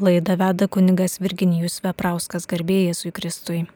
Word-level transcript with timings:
Laidą 0.00 0.38
veda 0.40 0.64
kuningas 0.72 1.18
Virginijus 1.20 1.82
Veprauskas 1.84 2.46
garbėjai 2.48 2.94
su 2.96 3.10
Kristui. 3.12 3.68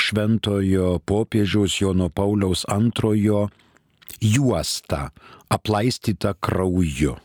šventojo 0.00 0.98
popiežiaus 1.06 1.76
Jono 1.82 2.08
Pauliaus 2.08 2.64
antrojo 2.72 3.48
juostą 4.20 5.10
aplaistytą 5.52 6.34
krauju. 6.40 7.18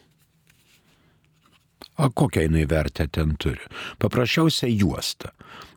O 1.97 2.09
kokią 2.09 2.41
jinai 2.41 2.65
vertę 2.67 3.07
ten 3.07 3.35
turi? 3.37 3.61
Paprasčiausia 3.99 4.67
juosta. 4.67 5.31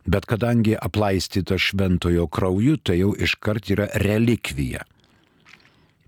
Bet 0.07 0.27
kadangi 0.27 0.75
aplaistyta 0.77 1.59
šventojo 1.59 2.27
krauju, 2.27 2.77
tai 2.83 2.99
jau 3.03 3.13
iškart 3.15 3.71
yra 3.71 3.87
relikvija. 4.03 4.83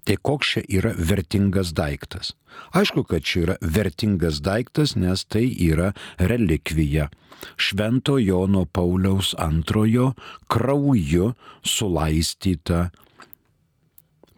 Tai 0.05 0.17
koks 0.17 0.55
čia 0.55 0.63
yra 0.79 0.91
vertingas 0.97 1.75
daiktas? 1.77 2.33
Aišku, 2.75 3.05
kad 3.05 3.23
čia 3.23 3.43
yra 3.45 3.57
vertingas 3.61 4.41
daiktas, 4.43 4.97
nes 4.97 5.23
tai 5.29 5.45
yra 5.47 5.93
relikvija. 6.19 7.11
Švento 7.57 8.19
Jono 8.19 8.65
Pauliaus 8.65 9.35
antrojo 9.39 10.15
krauju 10.51 11.33
sulaistyta 11.63 12.89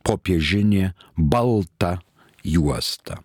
popiežinė 0.04 0.92
balta 1.16 1.96
juosta. 2.44 3.22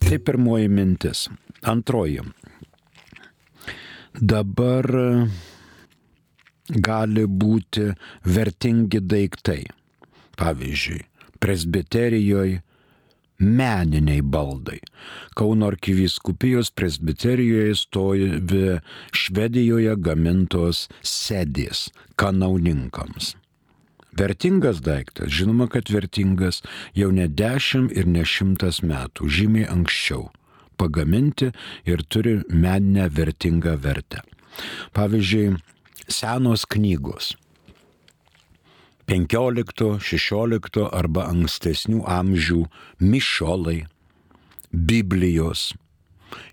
Tai 0.00 0.18
pirmoji 0.18 0.68
mintis. 0.68 1.26
Antroji. 1.62 2.20
Dabar 4.16 4.86
gali 6.68 7.26
būti 7.26 7.90
vertingi 8.24 9.00
daiktai. 9.00 9.64
Pavyzdžiui, 10.36 11.00
presbiterijoje 11.40 12.62
meniniai 13.38 14.22
baldai. 14.22 14.78
Kauno 15.36 15.66
arkivyskupijos 15.66 16.70
presbiterijoje 16.70 17.74
stovi 17.76 18.78
Švedijoje 19.12 19.96
gamintos 20.00 20.86
sėdės 21.04 21.88
kanauninkams. 22.16 23.34
Vertingas 24.16 24.80
daiktas, 24.80 25.28
žinoma, 25.32 25.68
kad 25.68 25.90
vertingas 25.92 26.62
jau 26.96 27.10
ne 27.12 27.26
dešimt 27.28 27.92
ir 27.92 28.08
ne 28.08 28.24
šimtas 28.24 28.80
metų, 28.80 29.28
žymiai 29.28 29.68
anksčiau. 29.72 30.30
Pagaminti 30.76 31.50
ir 31.88 32.04
turi 32.08 32.38
meninę 32.48 33.08
vertingą 33.12 33.76
vertę. 33.80 34.20
Pavyzdžiui, 34.96 35.56
senos 36.08 36.64
knygos. 36.68 37.34
15, 39.06 40.00
16 40.02 40.88
arba 40.90 41.28
ankstesnių 41.30 42.02
amžių 42.10 42.64
mišolai, 43.00 43.84
Biblijos 44.72 45.70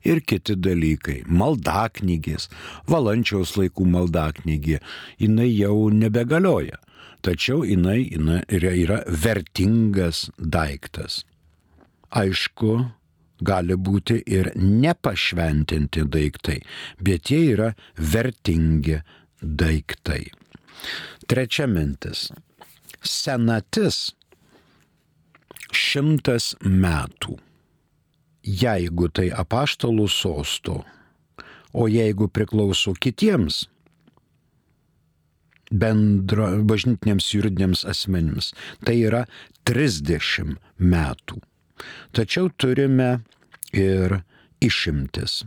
ir 0.06 0.22
kiti 0.22 0.56
dalykai. 0.60 1.24
Maldaknygės, 1.28 2.50
valančiaus 2.90 3.56
laikų 3.58 3.88
maldaknygė, 3.96 4.80
jinai 5.20 5.50
jau 5.50 5.90
nebegalioja, 5.94 6.78
tačiau 7.24 7.64
jinai, 7.68 8.04
jinai 8.12 8.42
yra, 8.52 8.74
yra 8.76 9.00
vertingas 9.08 10.28
daiktas. 10.38 11.24
Aišku, 12.14 12.74
gali 13.44 13.76
būti 13.76 14.20
ir 14.30 14.52
nepašventinti 14.60 16.06
daiktai, 16.14 16.60
bet 17.02 17.32
jie 17.32 17.42
yra 17.56 17.74
vertingi 17.98 19.00
daiktai. 19.42 20.24
Trečia 21.28 21.68
mintis. 21.68 22.30
Senatis 23.04 24.14
šimtas 25.74 26.54
metų. 26.62 27.38
Jeigu 28.44 29.08
tai 29.08 29.30
apaštalų 29.32 30.08
sosto, 30.12 30.82
o 31.74 31.88
jeigu 31.88 32.28
priklauso 32.28 32.94
kitiems 32.94 33.64
bendro 35.72 36.50
bažnytiniams 36.68 37.30
juridiniams 37.34 37.84
asmenims, 37.90 38.52
tai 38.86 39.00
yra 39.08 39.24
30 39.70 40.58
metų. 40.80 41.40
Tačiau 42.16 42.52
turime 42.58 43.24
ir 43.74 44.22
išimtis. 44.64 45.44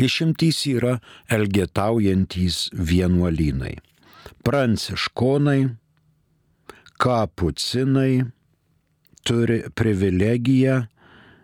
Išimtys 0.00 0.64
yra 0.70 0.98
elgetaujantys 1.32 2.68
vienuolynai 2.72 3.78
pranciškonai, 4.42 5.68
kapucinai 7.00 8.24
turi 9.24 9.62
privilegiją 9.74 10.76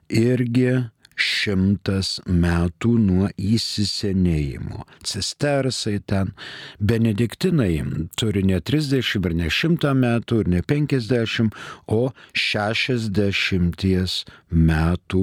irgi 0.08 0.72
šimtas 1.16 2.20
metų 2.28 2.92
nuo 3.00 3.28
įsisenėjimo. 3.40 4.84
Cistersai 5.06 5.98
ten, 6.06 6.32
benediktinai 6.78 7.72
turi 8.20 8.44
ne 8.46 8.60
30 8.60 9.16
ir 9.24 9.36
ne 9.40 9.50
100 9.50 9.94
metų 9.96 10.40
ir 10.44 10.50
ne 10.56 10.62
50, 10.62 11.56
o 11.88 12.12
60 12.36 14.26
metų 14.50 15.22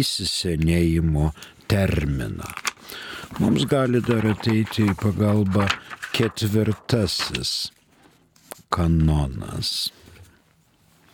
įsisenėjimo 0.00 1.32
terminą. 1.70 2.52
Mums 3.40 3.64
gali 3.66 4.02
dar 4.04 4.26
ateiti 4.28 4.86
į 4.90 4.94
pagalbą 5.00 5.66
ketvirtasis 6.12 7.72
kanonas. 8.72 9.90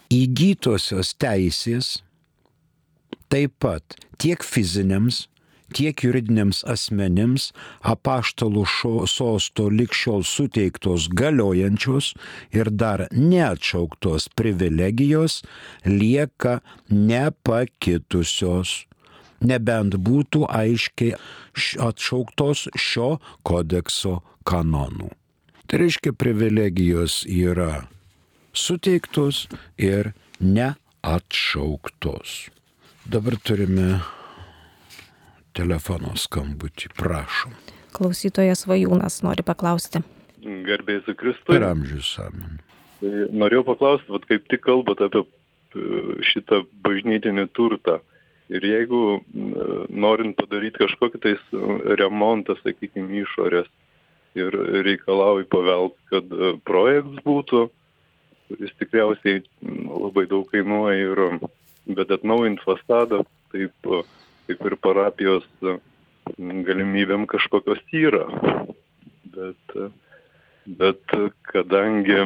Įgytosios 0.08 1.12
teisės 1.20 1.98
taip 3.32 3.54
pat 3.62 3.96
tiek 4.18 4.42
fiziniams, 4.44 5.26
tiek 5.76 6.00
juridiniams 6.04 6.62
asmenims 6.68 7.50
apaštalų 7.92 8.64
sosto 9.10 9.68
likščiol 9.72 10.24
suteiktos 10.24 11.08
galiojančios 11.12 12.14
ir 12.56 12.70
dar 12.72 13.06
neatšauktos 13.12 14.30
privilegijos 14.38 15.42
lieka 15.84 16.60
nepakitusios 16.88 18.88
nebent 19.40 19.94
būtų 19.94 20.48
aiškiai 20.50 21.14
atšauktos 21.84 22.68
šio 22.74 23.18
kodekso 23.46 24.18
kanonų. 24.48 25.12
Tai 25.68 25.76
reiškia, 25.82 26.14
privilegijos 26.16 27.26
yra 27.28 27.84
suteiktos 28.56 29.46
ir 29.76 30.12
neatšauktos. 30.40 32.57
Dabar 33.08 33.38
turime 33.40 34.02
telefono 35.56 36.10
skambutį, 36.20 36.90
prašom. 36.92 37.54
Klausytojas 37.96 38.66
Vajūnas 38.68 39.22
nori 39.24 39.40
paklausti. 39.48 40.02
Garbėjai 40.44 41.06
su 41.06 41.14
Kristui. 41.16 41.54
Per 41.54 41.64
amžius 41.70 42.10
amen. 42.20 42.60
Tai 43.00 43.24
norėjau 43.32 43.64
paklausti, 43.70 44.12
vat 44.12 44.28
kaip 44.28 44.44
tik 44.52 44.60
kalbate 44.66 45.08
apie 45.08 45.24
e, 45.24 46.18
šitą 46.28 46.60
bažnytinį 46.84 47.48
turtą. 47.56 48.02
Ir 48.52 48.68
jeigu 48.68 49.02
norint 49.88 50.36
padaryti 50.36 50.84
kažkokį 50.84 51.24
tais 51.24 51.50
remontą, 52.00 52.60
sakykime, 52.60 53.22
išorės 53.24 53.72
ir 54.36 54.52
reikalauji 54.84 55.48
pavelt, 55.48 55.96
kad 56.12 56.28
e, 56.28 56.58
projektas 56.68 57.24
būtų, 57.24 57.70
jis 58.60 58.76
tikriausiai 58.84 59.46
labai 59.64 60.28
daug 60.28 60.44
kainuoja 60.52 61.08
ir 61.08 61.48
bet 61.88 62.10
atnaujint 62.14 62.60
fasadą, 62.64 63.22
taip 63.52 63.92
kaip 64.48 64.64
ir 64.64 64.76
parapijos 64.80 65.46
galimybėm 66.36 67.26
kažkokios 67.28 67.80
yra. 67.92 68.26
Bet, 69.38 69.76
bet 70.80 71.14
kadangi 71.52 72.18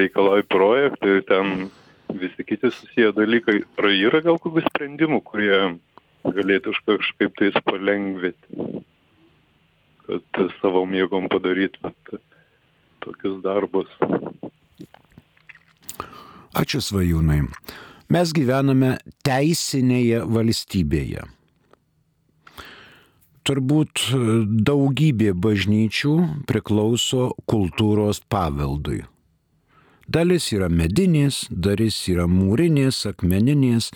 reikalauja 0.00 0.46
projektai 0.50 1.18
ir 1.18 1.24
ten 1.28 1.70
visi 2.14 2.46
kiti 2.46 2.70
susiję 2.70 3.12
dalykai, 3.14 3.60
ar 3.78 3.90
yra 3.90 4.22
gal 4.24 4.38
kokių 4.42 4.64
sprendimų, 4.66 5.20
kurie 5.26 5.58
galėtų 6.24 6.74
kažkaip 6.86 7.36
tais 7.38 7.58
palengvinti, 7.66 8.82
kad 10.06 10.42
savo 10.60 10.84
mėgom 10.86 11.28
padaryti 11.30 11.92
tokius 13.04 13.38
darbus. 13.44 13.90
Ačiū 16.60 16.82
svajūnai. 16.82 17.44
Mes 18.10 18.32
gyvename 18.34 18.96
teisinėje 19.22 20.24
valstybėje. 20.26 21.28
Turbūt 23.46 24.02
daugybė 24.66 25.30
bažnyčių 25.44 26.14
priklauso 26.50 27.28
kultūros 27.50 28.20
paveldui. 28.26 29.04
Dalis 30.10 30.48
yra 30.50 30.66
medinės, 30.66 31.44
dalis 31.50 32.00
yra 32.10 32.26
mūrinės, 32.26 33.04
akmeninės 33.12 33.92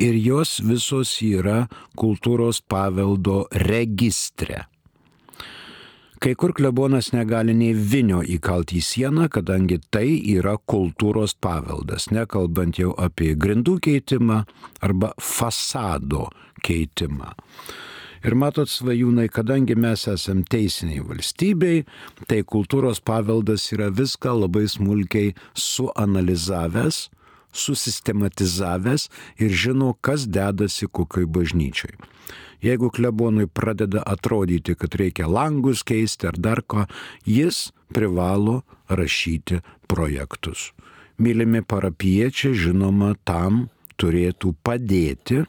ir 0.00 0.16
jos 0.16 0.56
visos 0.64 1.12
yra 1.20 1.66
kultūros 2.00 2.62
paveldo 2.64 3.42
registre. 3.68 4.64
Kai 6.18 6.34
kur 6.34 6.50
klebonas 6.50 7.12
negali 7.14 7.52
nei 7.54 7.74
vinio 7.78 8.24
įkalti 8.26 8.80
į 8.80 8.82
sieną, 8.82 9.28
kadangi 9.30 9.76
tai 9.94 10.16
yra 10.32 10.56
kultūros 10.58 11.36
paveldas, 11.38 12.08
nekalbant 12.10 12.80
jau 12.80 12.90
apie 12.98 13.36
grindų 13.38 13.76
keitimą 13.86 14.40
arba 14.82 15.12
fasado 15.22 16.24
keitimą. 16.66 17.30
Ir 18.26 18.34
matot, 18.34 18.66
svajūnai, 18.66 19.28
kadangi 19.30 19.76
mes 19.78 20.08
esame 20.10 20.42
teisiniai 20.50 21.04
valstybei, 21.06 21.84
tai 22.26 22.40
kultūros 22.42 22.98
paveldas 22.98 23.68
yra 23.76 23.92
viską 23.94 24.34
labai 24.40 24.66
smulkiai 24.66 25.36
suanalizavęs, 25.54 27.04
susistematizavęs 27.52 29.08
ir 29.38 29.50
žino, 29.50 29.94
kas 30.00 30.26
dedasi 30.28 30.86
kokioj 30.86 31.26
bažnyčiai. 31.26 31.96
Jeigu 32.62 32.90
klebonui 32.90 33.46
pradeda 33.46 34.02
atrodyti, 34.06 34.74
kad 34.74 34.94
reikia 34.98 35.28
langus 35.30 35.84
keisti 35.86 36.26
ar 36.26 36.38
dar 36.38 36.62
ko, 36.66 36.86
jis 37.24 37.70
privalo 37.94 38.62
rašyti 38.88 39.60
projektus. 39.86 40.72
Mylimi 41.18 41.62
parapiečiai, 41.62 42.54
žinoma, 42.54 43.14
tam 43.24 43.68
turėtų 43.98 44.54
padėti 44.62 45.44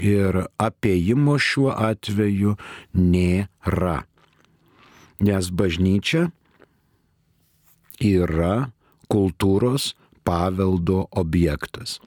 ir 0.00 0.38
apėjimo 0.60 1.36
šiuo 1.40 1.72
atveju 1.72 2.56
nėra. 2.96 3.98
Nes 5.22 5.50
bažnyčia 5.54 6.30
yra 8.02 8.72
kultūros 9.12 9.92
paveldo 10.24 11.06
objektas 11.10 11.98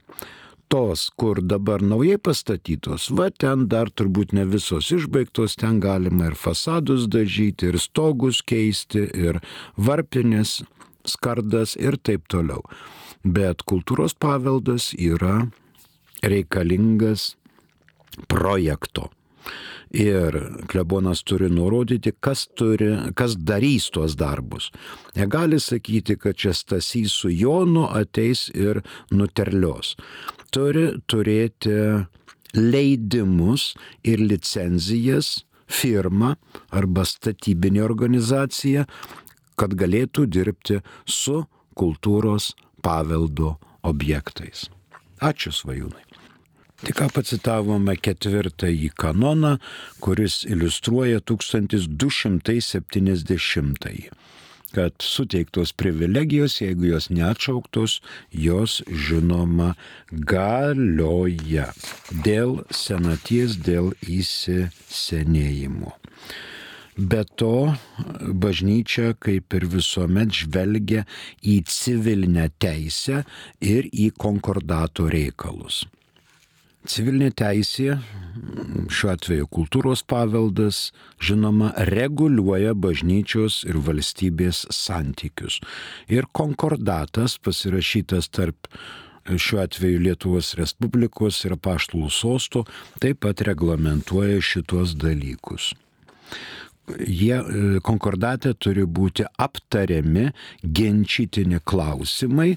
tos, 0.67 1.09
kur 1.15 1.39
dabar 1.41 1.81
naujai 1.81 2.17
pastatytos, 2.17 3.09
va 3.17 3.29
ten 3.31 3.67
dar 3.71 3.91
turbūt 3.97 4.33
ne 4.35 4.45
visos 4.49 4.89
išbaigtos, 4.91 5.57
ten 5.61 5.79
galima 5.83 6.31
ir 6.31 6.37
fasadus 6.39 7.05
dažyti, 7.11 7.69
ir 7.71 7.79
stogus 7.81 8.41
keisti, 8.41 9.05
ir 9.27 9.41
varpinės, 9.77 10.63
skardas 11.05 11.75
ir 11.77 11.99
taip 12.01 12.25
toliau. 12.31 12.65
Bet 13.23 13.63
kultūros 13.69 14.17
paveldas 14.17 14.91
yra 14.97 15.47
reikalingas 16.25 17.35
projekto. 18.31 19.09
Ir 19.95 20.35
klebonas 20.67 21.21
turi 21.23 21.47
nurodyti, 21.53 22.11
kas, 22.19 22.47
turi, 22.57 22.89
kas 23.15 23.37
darys 23.37 23.87
tuos 23.93 24.17
darbus. 24.19 24.71
Negali 25.15 25.59
sakyti, 25.61 26.17
kad 26.19 26.35
čia 26.35 26.51
Stasys 26.57 27.13
su 27.15 27.29
Jonu 27.31 27.85
ateis 27.87 28.49
ir 28.51 28.81
nuterlios 29.11 29.93
turi 30.55 30.85
turėti 31.11 31.75
leidimus 32.55 33.73
ir 34.07 34.23
licenzijas 34.23 35.43
firma 35.67 36.35
arba 36.71 37.03
statybinė 37.09 37.83
organizacija, 37.83 38.85
kad 39.59 39.75
galėtų 39.75 40.27
dirbti 40.31 40.79
su 41.07 41.41
kultūros 41.75 42.53
paveldo 42.85 43.55
objektais. 43.83 44.69
Ačiū 45.23 45.51
svajūnai. 45.55 46.03
Tik 46.83 46.97
ką 46.99 47.07
pacitavome 47.15 47.95
ketvirtąjį 47.95 48.89
kanoną, 48.99 49.55
kuris 50.03 50.43
iliustruoja 50.43 51.23
1270 51.23 54.11
kad 54.75 54.91
suteiktos 54.99 55.71
privilegijos, 55.79 56.59
jeigu 56.59 56.89
jos 56.89 57.05
neatšauktos, 57.09 58.01
jos 58.45 58.81
žinoma 59.07 59.69
galioja 60.11 61.69
dėl 62.27 62.57
senaties, 62.75 63.55
dėl 63.63 63.93
įsisenėjimo. 64.03 65.95
Be 66.95 67.23
to, 67.39 67.75
bažnyčia 68.43 69.15
kaip 69.19 69.53
ir 69.55 69.63
visuomet 69.71 70.31
žvelgia 70.43 71.03
į 71.43 71.63
civilinę 71.71 72.49
teisę 72.59 73.23
ir 73.59 73.83
į 73.91 74.11
konkordato 74.19 75.09
reikalus. 75.11 75.85
Civilinė 76.85 77.31
teisė, 77.33 77.95
šiuo 78.93 79.09
atveju 79.15 79.47
kultūros 79.49 80.03
paveldas, 80.05 80.91
žinoma, 81.23 81.71
reguliuoja 81.89 82.75
bažnyčios 82.77 83.63
ir 83.65 83.79
valstybės 83.87 84.65
santykius. 84.75 85.57
Ir 86.11 86.27
konkordatas 86.35 87.39
pasirašytas 87.41 88.29
tarp 88.37 88.69
šiuo 89.25 89.63
atveju 89.63 90.03
Lietuvos 90.03 90.53
Respublikos 90.59 91.41
ir 91.47 91.55
paštlų 91.57 92.11
sostų 92.13 92.65
taip 93.01 93.23
pat 93.25 93.41
reglamentuoja 93.47 94.43
šitos 94.45 94.93
dalykus. 95.01 95.71
Jie 97.01 97.39
konkordate 97.81 98.53
turi 98.61 98.85
būti 98.85 99.25
aptariami 99.41 100.27
ginčytini 100.61 101.57
klausimai 101.65 102.51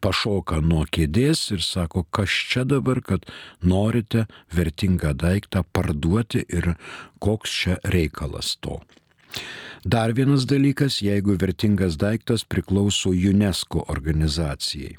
pašoka 0.00 0.62
nuo 0.64 0.86
kėdės 0.88 1.50
ir 1.52 1.64
sako, 1.64 2.06
kas 2.10 2.32
čia 2.52 2.64
dabar, 2.68 3.02
kad 3.04 3.28
norite 3.60 4.26
vertingą 4.54 5.12
daiktą 5.18 5.64
parduoti 5.72 6.44
ir 6.48 6.74
koks 7.20 7.58
čia 7.62 7.82
reikalas 7.84 8.56
to. 8.62 8.80
Dar 9.84 10.12
vienas 10.12 10.46
dalykas, 10.50 10.98
jeigu 11.02 11.36
vertingas 11.38 11.96
daiktas 12.00 12.44
priklauso 12.44 13.10
UNESCO 13.10 13.84
organizacijai. 13.88 14.96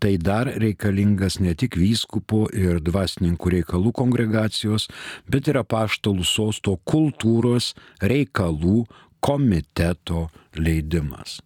Tai 0.00 0.14
dar 0.16 0.48
reikalingas 0.62 1.36
ne 1.44 1.52
tik 1.54 1.76
vyskupo 1.76 2.46
ir 2.56 2.80
dvasininkų 2.80 3.52
reikalų 3.58 3.92
kongregacijos, 4.00 4.88
bet 5.28 5.52
ir 5.52 5.60
apaštalų 5.60 6.24
sosto 6.24 6.78
kultūros 6.88 7.74
reikalų 8.00 8.86
komiteto 9.20 10.30
leidimas 10.56 11.40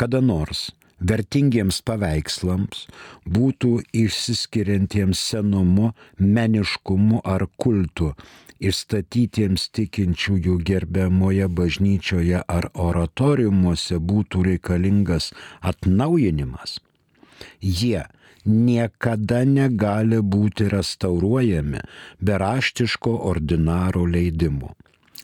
kada 0.00 0.20
nors 0.24 0.70
vertingiems 1.00 1.80
paveikslams 1.84 2.86
būtų 3.36 3.72
išsiskiriantiems 4.02 5.20
senumu, 5.32 5.92
meniškumu 6.18 7.20
ar 7.24 7.46
kultu, 7.60 8.14
įstatytiems 8.60 9.66
tikinčiųjų 9.76 10.56
gerbiamoje 10.68 11.48
bažnyčioje 11.60 12.42
ar 12.56 12.68
oratoriumuose 12.74 13.98
būtų 14.12 14.44
reikalingas 14.50 15.30
atnaujinimas, 15.72 16.78
jie 17.60 18.04
niekada 18.44 19.42
negali 19.44 20.20
būti 20.34 20.68
restauruojami 20.72 21.80
be 22.20 22.38
raštiško 22.44 23.16
ordinaro 23.32 24.06
leidimo. 24.06 24.74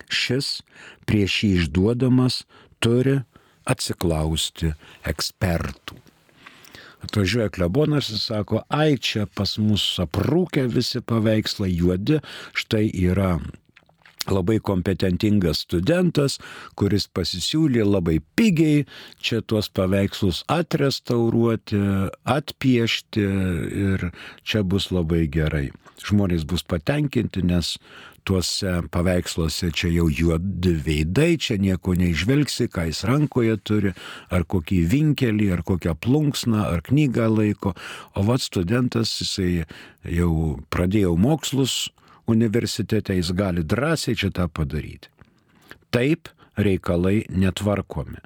Šis 0.09 0.61
prieš 1.09 1.39
jį 1.45 1.53
išduodamas 1.61 2.43
turi 2.81 3.21
atsiklausti 3.67 4.73
ekspertų. 5.05 5.97
Atvažiuoja 7.05 7.53
klebonas 7.53 8.09
ir 8.11 8.19
sako, 8.19 8.63
ai 8.73 8.97
čia 8.97 9.27
pas 9.27 9.59
mus 9.61 9.85
aprūkę 10.03 10.65
visi 10.73 11.03
paveikslai 11.05 11.71
juodi, 11.75 12.23
štai 12.57 12.89
yra 13.05 13.37
labai 14.33 14.59
kompetentingas 14.65 15.63
studentas, 15.67 16.39
kuris 16.79 17.07
pasisiūlė 17.15 17.85
labai 17.87 18.19
pigiai 18.39 18.85
čia 19.23 19.43
tuos 19.43 19.69
paveikslus 19.71 20.43
atrestauruoti, 20.53 21.79
atpiešti 22.25 23.27
ir 23.87 24.09
čia 24.43 24.65
bus 24.67 24.91
labai 24.95 25.27
gerai. 25.31 25.69
Žmonės 26.07 26.45
bus 26.49 26.67
patenkinti, 26.67 27.45
nes 27.47 27.77
tuose 28.27 28.81
paveiksluose 28.93 29.71
čia 29.77 29.91
jau 29.95 30.07
juodi 30.11 30.75
veidai, 30.87 31.37
čia 31.39 31.57
nieko 31.63 31.95
neižvelgsi, 31.99 32.69
ką 32.73 32.89
jis 32.91 33.05
rankoje 33.09 33.57
turi, 33.63 33.93
ar 34.35 34.47
kokį 34.49 34.81
vinkelį, 34.93 35.51
ar 35.55 35.63
kokią 35.67 35.95
plunksną, 36.03 36.67
ar 36.75 36.83
knygą 36.87 37.29
laiko. 37.33 37.75
O 38.19 38.27
vad 38.27 38.43
studentas, 38.45 39.15
jisai 39.23 39.67
jau 40.19 40.33
pradėjo 40.75 41.15
mokslus 41.21 41.87
universitete, 42.27 43.15
jis 43.15 43.31
gali 43.37 43.63
drąsiai 43.65 44.19
čia 44.19 44.33
tą 44.35 44.49
padaryti. 44.51 45.13
Taip 45.95 46.33
reikalai 46.59 47.23
netvarkomi. 47.31 48.19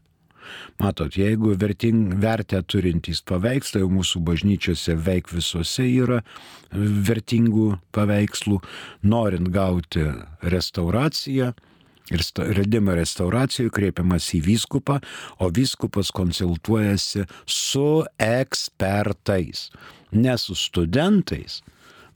Matot, 0.80 1.16
jeigu 1.16 1.54
verting, 1.60 2.14
vertę 2.22 2.62
turintys 2.62 3.22
paveikslai, 3.26 3.82
jau 3.84 3.90
mūsų 3.92 4.22
bažnyčiose 4.24 4.96
veik 4.96 5.28
visose 5.32 5.84
yra 5.86 6.20
vertingų 6.72 7.74
paveikslų, 7.96 8.60
norint 9.02 9.50
gauti 9.52 10.06
restauraciją, 10.42 11.52
ir 12.10 12.24
redimą 12.56 12.96
restauracijų 12.98 13.70
kreipiamas 13.74 14.30
į 14.34 14.42
vyskupą, 14.48 14.98
o 15.38 15.50
vyskupas 15.54 16.10
konsultuojasi 16.14 17.26
su 17.46 17.88
ekspertais, 18.18 19.68
ne 20.12 20.36
su 20.38 20.56
studentais, 20.58 21.60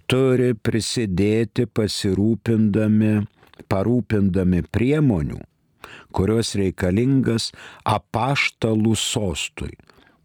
turi 0.08 0.56
prisidėti 0.56 1.68
pasirūpindami, 1.68 3.27
parūpindami 3.68 4.63
priemonių, 4.72 5.44
kurios 6.16 6.56
reikalingas 6.56 7.51
apaštalų 7.84 8.96
sostui 8.96 9.75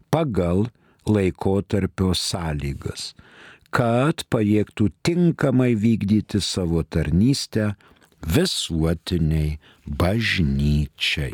pagal 0.07 0.71
laikotarpio 1.03 2.15
sąlygas, 2.15 3.11
kad 3.73 4.21
pajėgtų 4.29 4.89
tinkamai 5.05 5.73
vykdyti 5.79 6.41
savo 6.45 6.83
tarnystę 6.85 7.73
visuotiniai 8.21 9.57
bažnyčiai. 9.87 11.33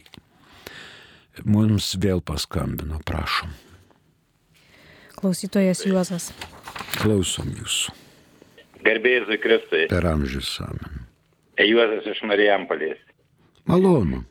Mums 1.44 1.94
vėl 2.00 2.24
paskambino, 2.24 3.00
prašom. 3.08 3.52
Klausytojas 5.20 5.84
Juozas. 5.88 6.30
Klausom 7.00 7.52
jūsų. 7.60 7.96
Gerbėjai 8.88 9.20
Jėzui 9.20 9.38
Kristui. 9.44 9.86
Per 9.92 10.08
amžius 10.08 10.54
amen. 10.64 11.04
Juozas 11.60 12.08
iš 12.08 12.22
Marijampolės. 12.28 13.00
Malonu. 13.68 14.24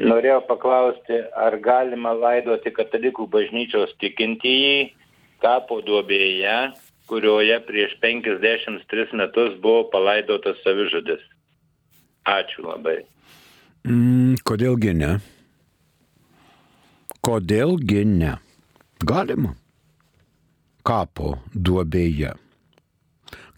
Norėjau 0.00 0.40
paklausti, 0.48 1.18
ar 1.36 1.58
galima 1.60 2.14
laidoti 2.16 2.72
katalikų 2.72 3.26
bažnyčios 3.28 3.92
tikintieji 4.00 4.94
kapo 5.42 5.80
duobėje, 5.84 6.70
kurioje 7.10 7.56
prieš 7.66 7.96
53 8.02 9.16
metus 9.18 9.56
buvo 9.62 9.88
palaidotas 9.90 10.60
savižudis. 10.64 11.22
Ačiū 12.30 12.66
labai. 12.68 13.00
Mm, 13.88 14.36
kodėlgi 14.46 14.94
ne? 14.94 15.10
Kodėlgi 17.24 18.04
ne? 18.06 18.36
Galima. 19.02 19.56
Kapo 20.86 21.34
duobėje. 21.54 22.36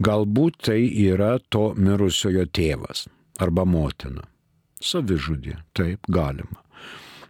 Galbūt 0.02 0.64
tai 0.66 0.80
yra 1.04 1.36
to 1.52 1.72
mirusiojo 1.78 2.46
tėvas 2.50 3.06
arba 3.42 3.64
motina. 3.68 4.24
Savižudė, 4.82 5.58
taip 5.76 6.08
galima. 6.10 6.58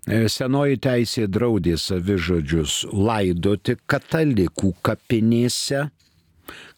E, 0.02 0.29
senoji 0.33 0.79
teisė 0.83 1.26
draudė 1.31 1.76
savižudžius 1.79 2.79
laidoti 2.93 3.76
katalikų 3.87 4.73
kapinėse, 4.83 5.85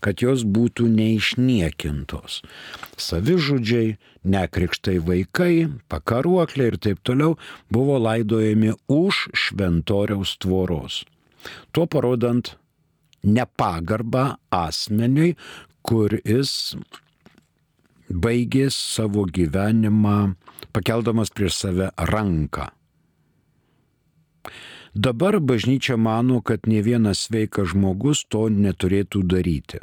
kad 0.04 0.23
jos 0.25 0.45
būtų 0.47 0.88
neišniekintos. 0.90 2.40
Savižudžiai, 3.00 3.97
nekrikštai 4.25 4.99
vaikai, 5.04 5.69
pakaruokliai 5.93 6.73
ir 6.73 6.78
taip 6.81 7.02
toliau 7.07 7.38
buvo 7.73 7.99
laidojami 8.02 8.75
už 8.88 9.28
šventoriaus 9.33 10.37
tvoros. 10.43 11.02
Tuo 11.73 11.87
parodant 11.90 12.54
nepagarbą 13.25 14.37
asmeniui, 14.52 15.35
kuris 15.85 16.75
baigė 18.09 18.69
savo 18.73 19.25
gyvenimą 19.28 20.35
pakeldamas 20.75 21.33
prieš 21.35 21.61
save 21.64 21.90
ranką. 22.11 22.69
Dabar 24.95 25.41
bažnyčia 25.41 25.97
mano, 25.97 26.41
kad 26.41 26.67
ne 26.67 26.83
vienas 26.83 27.27
sveikas 27.27 27.73
žmogus 27.75 28.23
to 28.31 28.47
neturėtų 28.47 29.25
daryti. 29.27 29.81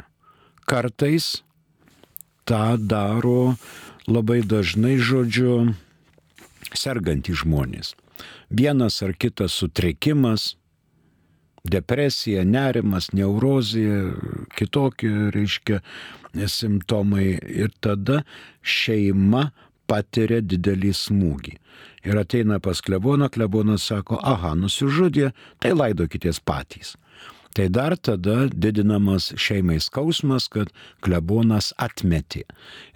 Kartais 0.64 1.42
tą 2.48 2.78
daro 2.80 3.58
labai 4.08 4.40
dažnai 4.40 4.96
žodžiu 4.96 5.74
sergantys 6.72 7.42
žmonės. 7.44 7.92
Vienas 8.48 9.02
ar 9.04 9.12
kitas 9.12 9.52
sutrikimas, 9.52 10.54
depresija, 11.64 12.46
nerimas, 12.48 13.10
neurozija, 13.12 14.14
kitokie, 14.56 15.12
reiškia, 15.34 15.82
simptomai 16.48 17.36
ir 17.36 17.68
tada 17.84 18.22
šeima 18.64 19.50
patiria 19.92 20.40
didelį 20.40 20.94
smūgį. 20.96 21.58
Ir 22.08 22.18
ateina 22.18 22.58
pas 22.62 22.80
kleboną, 22.82 23.28
klebonas 23.30 23.84
sako, 23.92 24.18
aha, 24.18 24.56
nusižudė, 24.58 25.30
tai 25.62 25.76
laidokitės 25.76 26.40
patys. 26.42 26.96
Tai 27.52 27.66
dar 27.68 27.96
tada 28.00 28.46
didinamas 28.48 29.26
šeimai 29.36 29.76
skausmas, 29.84 30.46
kad 30.48 30.70
klebonas 31.04 31.72
atmetė. 31.76 32.46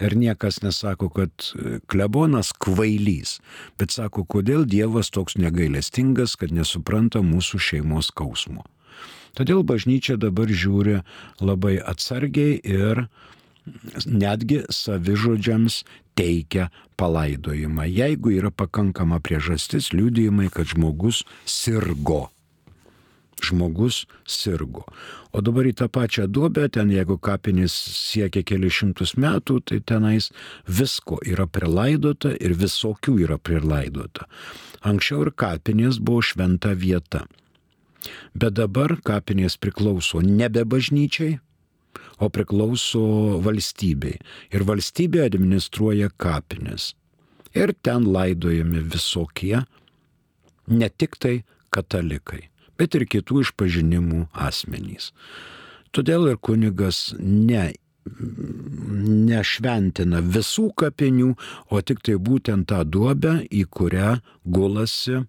Ir 0.00 0.16
niekas 0.16 0.62
nesako, 0.64 1.10
kad 1.12 1.50
klebonas 1.92 2.54
kvailys, 2.56 3.36
bet 3.76 3.92
sako, 3.92 4.24
kodėl 4.24 4.64
Dievas 4.64 5.12
toks 5.12 5.36
negailestingas, 5.36 6.38
kad 6.40 6.56
nesupranta 6.56 7.20
mūsų 7.20 7.60
šeimos 7.68 8.08
skausmo. 8.14 8.64
Todėl 9.36 9.60
bažnyčia 9.68 10.16
dabar 10.16 10.48
žiūri 10.48 11.02
labai 11.44 11.76
atsargiai 11.76 12.56
ir 12.64 13.04
netgi 14.06 14.62
savižudžiams 14.70 15.82
teikia 16.16 16.70
palaidojimą, 16.96 17.84
jeigu 17.90 18.32
yra 18.38 18.50
pakankama 18.50 19.20
priežastis 19.20 19.92
liūdėjimai, 19.92 20.48
kad 20.52 20.70
žmogus 20.72 21.24
sirgo. 21.44 22.26
Žmogus 23.44 24.06
sirgo. 24.24 24.86
O 25.36 25.42
dabar 25.44 25.68
į 25.68 25.74
tą 25.76 25.90
pačią 25.92 26.24
duobę, 26.32 26.70
ten 26.72 26.88
jeigu 26.88 27.18
kapinis 27.20 27.74
siekia 27.76 28.40
kelišimtus 28.48 29.16
metų, 29.20 29.60
tai 29.60 29.82
tenais 29.84 30.30
visko 30.64 31.20
yra 31.20 31.44
prilaidota 31.44 32.32
ir 32.32 32.56
visokių 32.56 33.18
yra 33.26 33.36
prilaidota. 33.36 34.24
Anksčiau 34.80 35.26
ir 35.26 35.34
kapinės 35.36 36.00
buvo 36.00 36.24
šventa 36.24 36.72
vieta. 36.72 37.26
Bet 38.32 38.56
dabar 38.56 38.96
kapinės 39.04 39.58
priklauso 39.60 40.22
nebe 40.24 40.64
bažnyčiai, 40.64 41.36
o 42.18 42.28
priklauso 42.32 43.02
valstybei. 43.44 44.18
Ir 44.54 44.66
valstybė 44.68 45.24
administruoja 45.26 46.10
kapines. 46.16 46.94
Ir 47.56 47.72
ten 47.82 48.04
laidojami 48.12 48.82
visokie, 48.92 49.62
ne 50.68 50.88
tik 50.90 51.16
tai 51.22 51.36
katalikai, 51.72 52.48
bet 52.76 52.94
ir 52.98 53.06
kitų 53.08 53.42
išpažinimų 53.46 54.26
asmenys. 54.46 55.12
Todėl 55.96 56.28
ir 56.28 56.36
kunigas 56.36 57.14
ne, 57.18 57.70
nešventina 59.30 60.20
visų 60.20 60.68
kapinių, 60.82 61.32
o 61.72 61.80
tik 61.80 62.04
tai 62.04 62.18
būtent 62.20 62.68
tą 62.70 62.82
duobę, 62.84 63.38
į 63.48 63.64
kurią 63.72 64.18
gulasi 64.44 65.24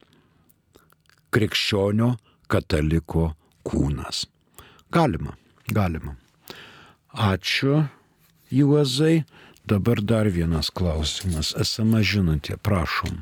krikščionio 1.31 2.15
kataliko 2.51 3.31
kūnas. 3.67 4.25
Galima, 4.91 5.35
galima. 5.71 6.15
Ačiū, 7.17 7.87
Juozai. 8.53 9.25
Dabar 9.65 9.99
dar 9.99 10.29
vienas 10.29 10.69
klausimas. 10.71 11.49
Esama 11.59 11.99
žinutė, 11.99 12.55
prašom. 12.61 13.17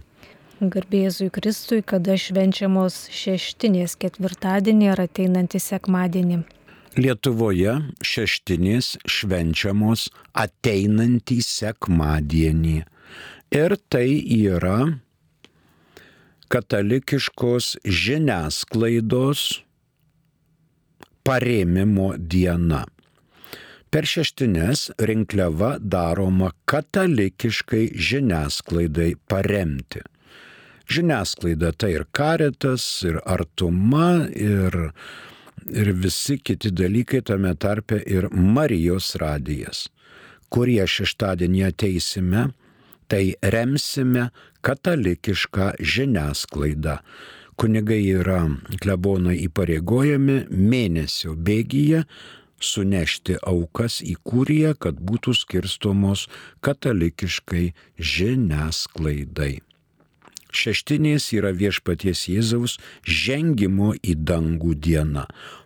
Garbėzui 0.62 1.32
Kristui, 1.34 1.80
kada 1.82 2.14
švenčiamos 2.20 3.08
šeštinės 3.10 3.96
ketvirtadienį 3.98 4.92
ar 4.94 5.02
ateinantį 5.08 5.62
sekmadienį. 5.64 6.38
Lietuvoje 7.00 7.74
šeštinės 8.06 8.94
švenčiamos 9.10 10.06
ateinantį 10.44 11.40
sekmadienį. 11.44 12.78
Ir 13.56 13.76
tai 13.90 14.08
yra 14.38 14.80
katalikiškos 16.52 17.78
žiniasklaidos 17.84 19.48
paremimo 21.26 22.14
diena. 22.20 22.86
Per 23.96 24.04
šeštines 24.04 24.90
rinkliava 25.08 25.78
daroma 25.80 26.50
katalikiškai 26.68 27.94
žiniasklaidai 27.96 29.14
paremti. 29.32 30.02
Žiniasklaida 30.92 31.70
tai 31.80 31.94
ir 31.94 32.04
karitas, 32.12 32.84
ir 33.08 33.22
artuma, 33.24 34.28
ir, 34.36 34.76
ir 35.72 35.94
visi 36.04 36.36
kiti 36.44 36.74
dalykai 36.76 37.24
tame 37.32 37.56
tarpe 37.56 38.02
ir 38.18 38.28
Marijos 38.36 39.14
radijas, 39.24 39.88
kurie 40.52 40.84
šeštadienį 40.84 41.64
ateisime, 41.72 42.50
tai 43.08 43.24
remsime 43.40 44.28
katalikišką 44.60 45.72
žiniasklaidą 45.80 47.00
kunigai 47.56 48.04
yra 48.12 48.42
klebonai 48.84 49.38
įpareigojami 49.48 50.42
mėnesio 50.52 51.40
bėgyje 51.40 52.04
sunešti 52.65 53.38
aukas 53.45 54.01
į 54.06 54.15
kuriją, 54.28 54.73
kad 54.80 54.99
būtų 54.99 55.36
skirstomos 55.38 56.25
katalikiškai 56.65 57.65
žiniasklaidai. 57.97 59.54
Šeštinės 60.56 61.34
yra 61.36 61.51
viešpaties 61.51 62.28
Jėzaus 62.32 62.78
žengimo 63.04 63.93
į 63.99 64.15
dangų 64.28 64.75
diena. 64.80 65.25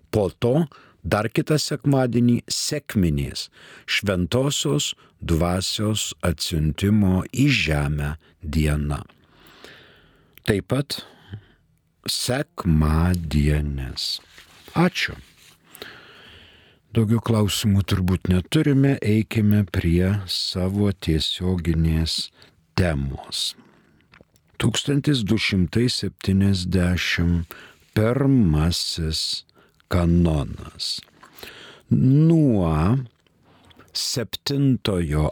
Po 0.10 0.30
to 0.34 0.66
dar 1.04 1.30
kitą 1.30 1.60
sekmadienį 1.62 2.42
sekminės 2.50 3.50
šventosios 3.86 4.96
dvasios 5.22 6.14
atsiuntimo 6.26 7.24
į 7.30 7.48
žemę 7.64 8.16
diena. 8.42 9.04
taip 10.50 10.66
pat 10.72 11.06
sekmadienės. 12.10 14.04
Ačiū. 14.74 15.14
Daugiau 16.90 17.20
klausimų 17.22 17.84
turbūt 17.86 18.26
neturime, 18.32 18.96
eikime 19.06 19.60
prie 19.70 20.26
savo 20.26 20.90
tiesioginės 21.06 22.34
temos. 22.74 23.54
1271 24.58 27.46
kanonas. 29.94 30.98
Nuo 31.94 33.06
7 33.94 34.82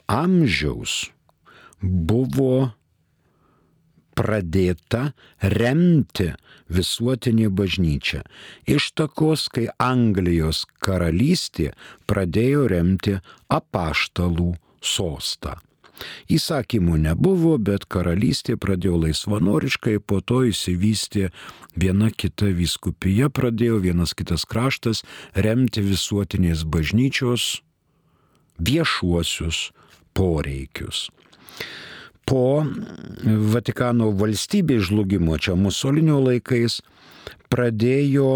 amžiaus 0.07 1.11
buvo 1.81 2.71
pradėta 4.17 5.11
remti 5.41 6.31
visuotinė 6.73 7.51
bažnyčia. 7.53 8.23
Ištakos, 8.67 9.47
kai 9.53 9.67
Anglijos 9.81 10.65
karalystė 10.83 11.71
pradėjo 12.09 12.67
remti 12.71 13.17
apaštalų 13.53 14.55
sostą. 14.81 15.57
Įsakymų 16.29 16.99
nebuvo, 17.07 17.55
bet 17.57 17.87
karalystė 17.89 18.53
pradėjo 18.61 18.99
laisvanoriškai, 19.07 19.97
po 19.99 20.19
to 20.21 20.43
įsivystė 20.51 21.31
viena 21.73 22.11
kita 22.13 22.51
vyskupija, 22.53 23.31
pradėjo 23.33 23.79
vienas 23.81 24.13
kitas 24.17 24.45
kraštas 24.45 25.01
remti 25.33 25.81
visuotinės 25.81 26.67
bažnyčios 26.69 27.63
viešuosius 28.61 29.71
poreikius. 30.17 31.07
Po 32.27 32.65
Vatikano 33.53 34.11
valstybės 34.19 34.89
žlugimo 34.89 35.37
čia 35.39 35.55
Musolinio 35.55 36.19
laikais 36.19 36.81
pradėjo 37.51 38.31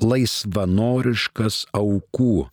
laisvanoriškas 0.00 1.66
aukų 1.76 2.48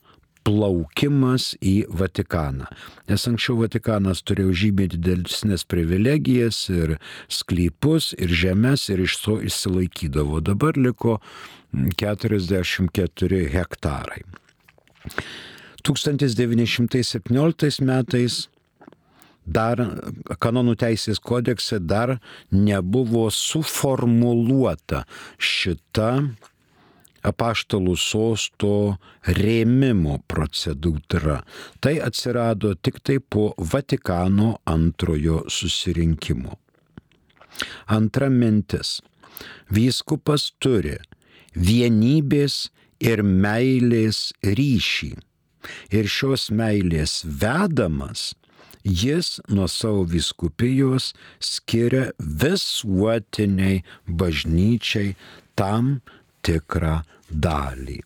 plaukimas 0.47 1.49
į 1.59 1.87
Vatikaną. 1.91 2.67
Nes 3.09 3.27
anksčiau 3.27 3.57
Vatikanas 3.59 4.21
turėjo 4.27 4.53
žymiai 4.61 4.87
didesnės 4.93 5.65
privilegijas 5.67 6.69
ir 6.71 6.97
sklypus, 7.31 8.13
ir 8.15 8.31
žemės, 8.43 8.87
ir 8.93 8.99
iš 9.03 9.17
to 9.25 9.33
išsilaikydavo. 9.49 10.39
Dabar 10.43 10.73
liko 10.79 11.19
44 11.99 13.41
hektarai. 13.55 14.21
1917 15.87 17.81
metais 17.87 18.47
dar 19.47 19.79
kanonų 20.43 20.75
teisės 20.83 21.21
kodekse 21.23 21.79
dar 21.79 22.17
nebuvo 22.51 23.27
suformuluota 23.31 25.05
šita 25.39 26.11
apaštalų 27.27 27.95
sosto 27.99 28.71
rėmimo 29.39 30.19
procedūra. 30.31 31.41
Tai 31.83 31.95
atsirado 32.03 32.75
tik 32.75 33.01
tai 33.03 33.17
po 33.19 33.51
Vatikano 33.57 34.57
antrojo 34.67 35.43
susirinkimo. 35.51 36.57
Antra 37.87 38.29
mintis. 38.29 38.99
Vyskupas 39.73 40.51
turi 40.61 40.97
vienybės 41.53 42.67
ir 43.03 43.23
meilės 43.23 44.31
ryšį. 44.43 45.13
Ir 45.91 46.07
šios 46.07 46.47
meilės 46.53 47.21
vedamas 47.25 48.31
jis 48.87 49.39
nuo 49.49 49.67
savo 49.67 50.03
viskupijos 50.03 51.13
skiria 51.39 52.11
visuotiniai 52.19 53.83
bažnyčiai 54.07 55.15
tam 55.59 56.01
tikrą 56.45 57.01
dalį. 57.29 58.01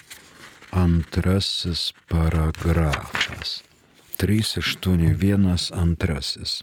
antrasis 0.70 1.92
paragrafas. 2.08 3.62
381 4.18 5.72
antrasis. 5.74 6.62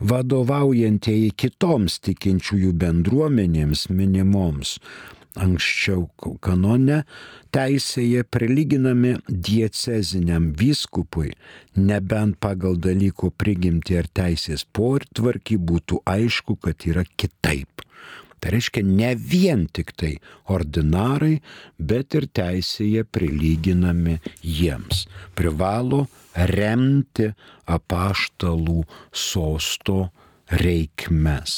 Vadovaujantieji 0.00 1.30
kitoms 1.38 2.00
tikinčiųjų 2.04 2.72
bendruomenėms 2.82 3.86
minimoms 3.88 4.78
anksčiau 5.40 6.06
kanone 6.44 7.02
teisėje 7.54 8.24
prilyginami 8.30 9.14
dieceziniam 9.28 10.52
vyskupui, 10.58 11.32
nebent 11.76 12.38
pagal 12.42 12.78
dalyko 12.78 13.30
prigimti 13.30 13.98
ar 13.98 14.10
teisės 14.10 14.66
portvarkį 14.76 15.58
būtų 15.70 16.02
aišku, 16.06 16.58
kad 16.62 16.86
yra 16.90 17.04
kitaip. 17.16 17.84
Tai 18.44 18.50
reiškia 18.52 18.82
ne 18.84 19.14
vien 19.16 19.62
tik 19.72 19.94
tai 19.96 20.10
ordinarai, 20.52 21.38
bet 21.78 22.12
ir 22.18 22.26
teisėje 22.28 23.06
prilyginami 23.08 24.18
jiems. 24.42 25.06
Privalo 25.32 26.02
remti 26.52 27.30
apaštalų 27.64 28.82
sosto 29.08 30.10
reikmes. 30.60 31.56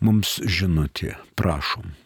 Mums 0.00 0.38
žinutė, 0.48 1.12
prašom. 1.36 2.05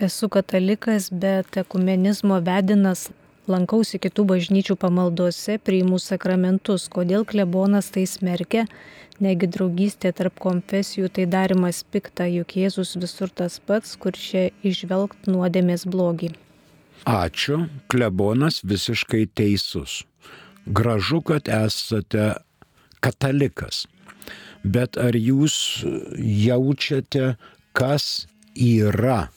Esu 0.00 0.28
katalikas, 0.28 1.06
bet 1.10 1.56
ekumenizmo 1.56 2.40
vedinas 2.42 3.12
lankausi 3.46 4.00
kitų 4.02 4.24
bažnyčių 4.26 4.74
pamaldose, 4.80 5.60
priimu 5.62 6.00
sakramentus. 6.02 6.88
Kodėl 6.90 7.22
klebonas 7.22 7.92
tai 7.94 8.02
smerkia? 8.10 8.64
Negi 9.22 9.46
draugystė 9.46 10.10
tarp 10.18 10.40
konfesijų 10.42 11.12
tai 11.14 11.28
darimas 11.30 11.84
pikta, 11.86 12.26
juk 12.26 12.56
Jėzus 12.58 12.96
visur 12.98 13.30
tas 13.30 13.60
pats, 13.62 13.94
kur 13.94 14.18
čia 14.18 14.48
išvelgt 14.66 15.28
nuodėmės 15.30 15.86
blogį. 15.86 16.32
Ačiū, 17.06 17.68
klebonas 17.86 18.64
visiškai 18.66 19.28
teisus. 19.30 20.02
Gražu, 20.66 21.20
kad 21.22 21.46
esate 21.46 22.32
katalikas. 22.98 23.84
Bet 24.64 24.98
ar 24.98 25.14
jūs 25.14 25.84
jaučiate, 26.18 27.36
kas 27.78 28.26
yra 28.58 29.28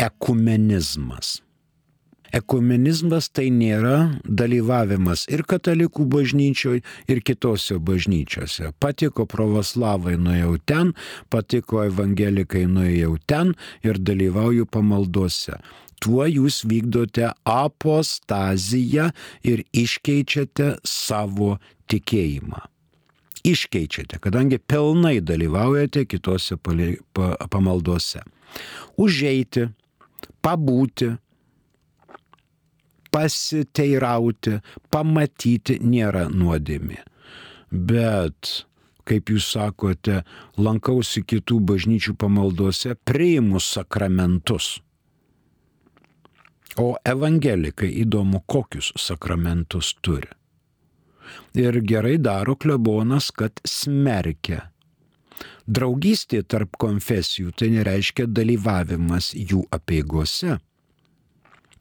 ekumenizmas? 0.00 1.40
Ekumenizmas 2.34 3.28
tai 3.30 3.46
nėra 3.54 4.18
dalyvavimas 4.26 5.28
ir 5.30 5.44
katalikų 5.46 6.08
bažnyčioje, 6.10 6.82
ir 7.06 7.20
kitose 7.22 7.78
bažnyčiose. 7.78 8.72
Patiko 8.82 9.28
pravoslavai 9.30 10.16
nuėjau 10.18 10.56
ten, 10.66 10.92
patiko 11.30 11.84
evangelikai 11.86 12.64
nuėjau 12.66 13.14
ten 13.30 13.54
ir 13.86 14.02
dalyvauju 14.02 14.66
pamaldose. 14.66 15.60
Tuo 16.02 16.26
jūs 16.26 16.64
vykdote 16.66 17.30
apostaziją 17.46 19.12
ir 19.46 19.62
iškeičiate 19.70 20.74
savo 20.82 21.54
tikėjimą 21.86 22.66
iškeičiate, 23.44 24.18
kadangi 24.24 24.58
pilnai 24.58 25.20
dalyvaujate 25.20 26.06
kitose 26.08 26.56
pamaldose. 27.50 28.22
Užeiti, 28.96 29.68
pabūti, 30.44 31.10
pasiteirauti, 33.14 34.58
pamatyti 34.92 35.80
nėra 35.80 36.28
nuodėmė. 36.30 37.02
bet, 37.74 38.66
kaip 39.08 39.30
jūs 39.32 39.48
sakote, 39.56 40.22
lankausi 40.56 41.24
kitų 41.26 41.60
bažnyčių 41.70 42.14
pamaldose, 42.18 42.94
priimu 43.04 43.60
sakramentus. 43.60 44.78
O 46.78 46.94
evangelikai 47.06 47.90
įdomu, 48.02 48.42
kokius 48.46 48.92
sakramentus 48.98 49.92
turi. 50.02 50.30
Ir 51.58 51.78
gerai 51.86 52.16
daro 52.18 52.56
klebonas, 52.58 53.30
kad 53.30 53.60
smerkia. 53.66 54.73
Draugystė 55.66 56.42
tarp 56.44 56.76
konfesijų 56.76 57.54
tai 57.56 57.70
nereiškia 57.72 58.28
dalyvavimas 58.28 59.32
jų 59.34 59.64
apieigose 59.72 60.58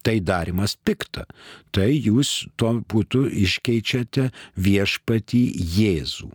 tai 0.03 0.19
darimas 0.19 0.75
pikta. 0.75 1.25
Tai 1.71 1.87
jūs 1.89 2.45
tuo 2.59 2.75
būtų 2.91 3.25
iškeičiate 3.45 4.29
viešpatį 4.59 5.43
Jėzų. 5.77 6.29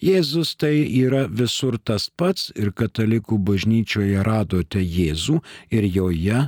Jėzus 0.00 0.54
tai 0.56 0.74
yra 0.96 1.26
visur 1.28 1.76
tas 1.76 2.08
pats 2.08 2.48
ir 2.56 2.72
katalikų 2.72 3.36
bažnyčioje 3.44 4.22
radote 4.24 4.80
Jėzų 4.80 5.40
ir 5.76 5.88
joje 5.96 6.46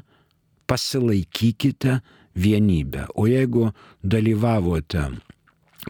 pasilaikykite 0.68 1.98
vienybę. 2.32 3.10
O 3.12 3.26
jeigu 3.28 3.72
dalyvavote, 4.00 5.10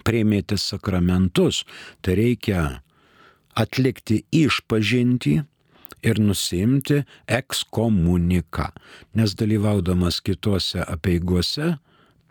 priemėte 0.02 0.58
sakramentus, 0.58 1.62
tai 2.02 2.18
reikia 2.18 2.64
atlikti 3.58 4.22
išpažinti, 4.32 5.40
ir 6.02 6.18
nusimti 6.20 7.02
ekskomuniką, 7.30 8.68
nes 9.14 9.34
dalyvaudamas 9.38 10.20
kitose 10.24 10.82
apieigose, 10.82 11.76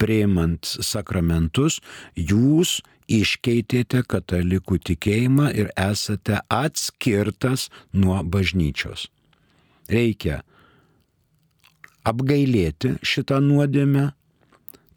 prieimant 0.02 0.66
sakramentus, 0.66 1.80
jūs 2.16 2.80
iškeitėte 3.12 4.04
katalikų 4.10 4.80
tikėjimą 4.92 5.52
ir 5.56 5.72
esate 5.80 6.42
atskirtas 6.52 7.70
nuo 7.94 8.22
bažnyčios. 8.24 9.08
Reikia 9.92 10.42
apgailėti 12.08 12.96
šitą 13.06 13.42
nuodėmę, 13.44 14.10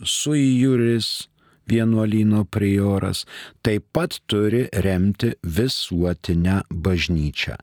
suijuris, 0.05 1.29
vienuolyno 1.71 2.45
prioras 2.45 3.25
taip 3.63 3.87
pat 3.95 4.19
turi 4.27 4.65
remti 4.85 5.33
visuotinę 5.59 6.61
bažnyčią 6.87 7.57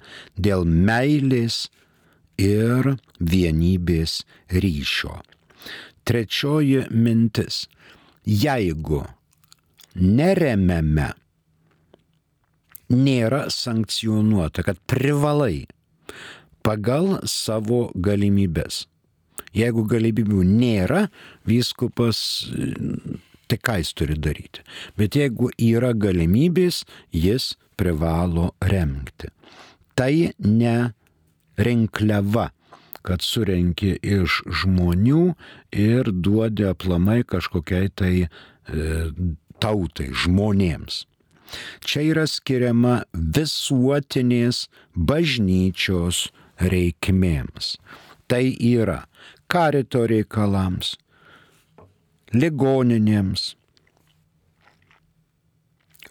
dėl 0.47 0.63
meilės 0.65 1.67
ir 2.39 2.93
vienybės 3.19 4.21
ryšio. 4.63 5.17
Trečioji 6.07 6.85
mintis. 6.91 7.65
Jeigu 8.27 9.01
nerememe, 9.95 11.07
nėra 12.91 13.47
sankcionuota, 13.51 14.63
kad 14.67 14.79
privalai 14.87 15.65
pagal 16.63 17.17
savo 17.27 17.87
galimybės. 17.95 18.85
Jeigu 19.55 19.85
galimybių 19.87 20.43
nėra, 20.47 21.07
vyskupas 21.47 22.19
tai 23.47 23.57
ką 23.63 23.77
jis 23.81 23.93
turi 23.95 24.17
daryti. 24.19 24.63
Bet 24.99 25.15
jeigu 25.15 25.49
yra 25.55 25.93
galimybės, 25.95 26.83
jis 27.15 27.55
privalo 27.79 28.51
remti. 28.61 29.31
Tai 29.97 30.13
ne 30.43 30.77
rinkliava, 31.57 32.49
kad 33.07 33.23
surenki 33.23 33.95
iš 34.03 34.41
žmonių 34.61 35.23
ir 35.71 36.11
duodi 36.11 36.67
aplamai 36.67 37.21
kažkokiai 37.23 37.91
tai 37.95 38.13
e, 38.25 38.29
tautai, 39.63 40.09
žmonėms. 40.11 41.05
Čia 41.87 42.03
yra 42.11 42.25
skiriama 42.27 42.97
visuotinės 43.13 44.65
bažnyčios 44.91 46.27
reikmėms. 46.59 47.77
Tai 48.27 48.43
yra 48.59 49.05
karito 49.47 50.03
reikalams, 50.09 50.95
ligoninėms, 52.35 53.53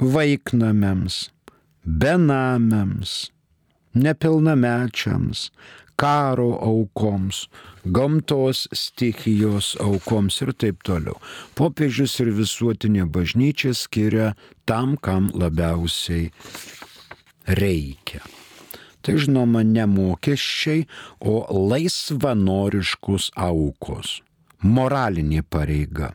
vaiknamiams, 0.01 1.19
benamiams, 1.85 3.17
nepilnamečiams, 3.97 5.51
karo 5.97 6.51
aukoms, 6.61 7.47
gamtos 7.85 8.67
stichijos 8.73 9.75
aukoms 9.81 10.41
ir 10.45 10.53
taip 10.53 10.83
toliau. 10.85 11.17
Popiežius 11.57 12.19
ir 12.25 12.33
visuotinė 12.37 13.09
bažnyčia 13.13 13.73
skiria 13.77 14.33
tam, 14.69 14.97
kam 15.01 15.31
labiausiai 15.33 16.29
reikia. 17.47 18.25
Tai 19.07 19.15
žinoma 19.23 19.63
ne 19.63 19.87
mokesčiai, 19.87 20.83
o 21.23 21.47
laisvanoriškus 21.71 23.31
aukos 23.39 24.19
moralinė 24.67 25.47
pareiga. 25.47 26.11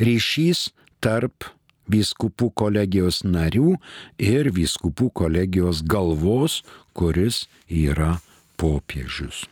Ryšys 0.00 0.70
tarp 1.02 1.44
vyskupų 1.92 2.52
kolegijos 2.56 3.20
narių 3.26 3.74
ir 4.22 4.50
vyskupų 4.54 5.10
kolegijos 5.14 5.82
galvos, 5.82 6.62
kuris 6.94 7.48
yra 7.66 8.20
popiežius. 8.60 9.46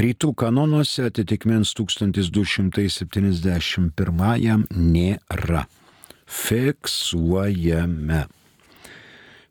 Rytų 0.00 0.34
kanonuose 0.40 1.04
atitikmens 1.10 1.74
1271 1.76 4.64
nėra. 4.70 5.62
Fiksuojame. 6.30 8.22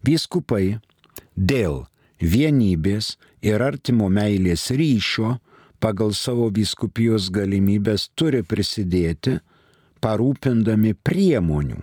Vyskupai 0.08 0.80
dėl 1.40 1.86
vienybės 2.20 3.16
ir 3.42 3.64
artimo 3.64 4.10
meilės 4.12 4.70
ryšio 4.76 5.38
pagal 5.80 6.12
savo 6.14 6.50
vyskupijos 6.52 7.30
galimybės 7.32 8.10
turi 8.20 8.44
prisidėti, 8.44 9.40
parūpindami 10.04 10.94
priemonių, 11.04 11.80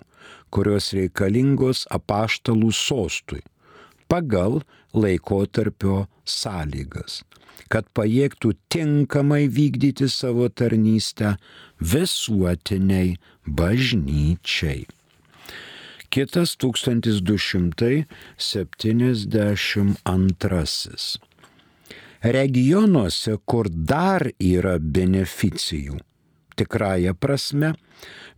kurios 0.52 0.92
reikalingos 0.96 1.84
apaštalų 1.92 2.72
sostui, 2.76 3.40
pagal 4.08 4.60
laikotarpio 4.96 6.04
sąlygas, 6.24 7.22
kad 7.72 7.88
pajėgtų 7.96 8.52
tinkamai 8.72 9.46
vykdyti 9.52 10.08
savo 10.12 10.48
tarnystę 10.48 11.36
visuotiniai 11.80 13.16
bažnyčiai. 13.46 14.84
Kitas 16.10 16.56
1272 16.56 18.04
regionuose, 22.22 23.36
kur 23.44 23.68
dar 23.70 24.30
yra 24.40 24.78
beneficijų. 24.80 25.98
Tikrąją 26.56 27.12
prasme, 27.20 27.74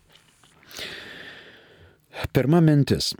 Pirma 2.34 2.62
mintis. 2.62 3.15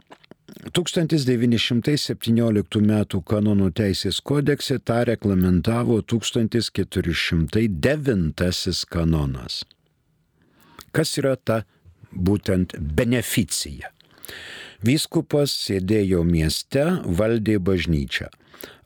1917 0.74 2.82
m. 2.82 3.04
kanonų 3.30 3.68
teisės 3.78 4.16
kodekse 4.20 4.78
tą 4.78 5.04
reglamentavo 5.08 6.02
1409 6.02 8.84
kanonas. 8.90 9.64
Kas 10.92 11.18
yra 11.20 11.36
ta 11.36 11.64
būtent 12.12 12.74
beneficija? 12.78 13.90
Vyskupas 14.84 15.50
sėdėjo 15.66 16.24
mieste, 16.24 17.02
valdė 17.04 17.58
bažnyčią. 17.58 18.28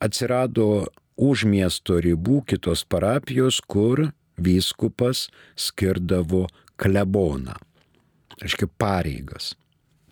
Atsirado 0.00 0.86
už 1.16 1.44
miesto 1.44 2.00
ribų 2.00 2.42
kitos 2.48 2.84
parapijos, 2.84 3.60
kur 3.60 4.12
vyskupas 4.36 5.28
skirdavo 5.56 6.46
kleboną. 6.76 7.54
Aiškiai 8.42 8.68
pareigas 8.78 9.61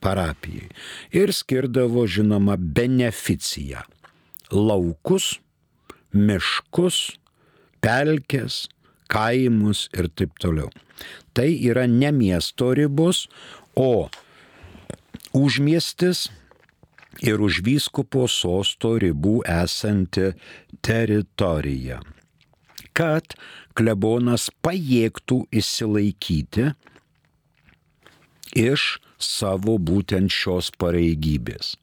parapijai. 0.02 0.68
Ir 1.16 1.32
skirdavo, 1.36 2.06
žinoma, 2.08 2.56
beneficiją. 2.56 3.84
Laukus, 4.50 5.36
miškus, 6.12 6.98
pelkės, 7.84 8.64
kaimus 9.10 9.88
ir 9.96 10.10
taip 10.14 10.36
toliau. 10.42 10.70
Tai 11.34 11.48
yra 11.48 11.86
ne 11.88 12.10
miesto 12.12 12.72
ribos, 12.76 13.26
o 13.74 14.10
užmiestis 15.32 16.28
ir 17.22 17.40
už 17.42 17.60
vyskupo 17.66 18.26
sosto 18.30 18.96
ribų 19.00 19.40
esanti 19.48 20.32
teritorija. 20.84 22.00
Kad 22.96 23.36
klebonas 23.78 24.48
pajėgtų 24.64 25.44
įsilaikyti 25.60 26.72
iš 28.58 28.98
savo 29.20 29.76
būtent 29.78 30.32
šios 30.32 30.70
pareigybės. 30.80 31.76